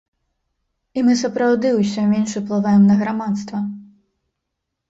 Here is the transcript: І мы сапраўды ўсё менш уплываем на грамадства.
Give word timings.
І 0.99 1.03
мы 1.09 1.13
сапраўды 1.23 1.67
ўсё 1.81 2.01
менш 2.13 2.31
уплываем 2.41 2.89
на 2.93 2.99
грамадства. 3.03 3.63